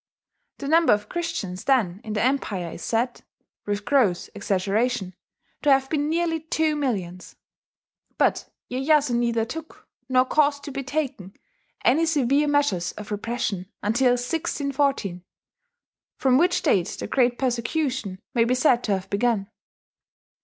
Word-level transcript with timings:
The 0.57 0.67
number 0.67 0.93
of 0.93 1.09
Christians 1.09 1.65
then 1.65 2.01
in 2.03 2.13
the 2.13 2.23
empire 2.23 2.71
is 2.71 2.81
said, 2.81 3.21
with 3.67 3.85
gross 3.85 4.31
exaggeration, 4.33 5.13
to 5.61 5.69
have 5.71 5.91
been 5.91 6.09
nearly 6.09 6.39
two 6.39 6.75
millions. 6.75 7.35
But 8.17 8.49
Iyeyasu 8.71 9.15
neither 9.15 9.45
took, 9.45 9.87
nor 10.09 10.25
caused 10.25 10.63
to 10.63 10.71
be 10.71 10.81
taken, 10.83 11.35
any 11.85 12.07
severe 12.07 12.47
measures 12.47 12.93
of 12.93 13.11
repression 13.11 13.67
until 13.83 14.13
1614, 14.13 15.23
from 16.17 16.39
which 16.39 16.63
date 16.63 16.87
the 16.99 17.05
great 17.05 17.37
persecution 17.37 18.17
may 18.33 18.43
be 18.43 18.55
said 18.55 18.83
to 18.85 18.93
have 18.93 19.07
begun. 19.07 19.51